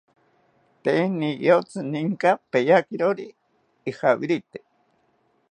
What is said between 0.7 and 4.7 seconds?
Tee niyotzi ninka peyakirori ijawirite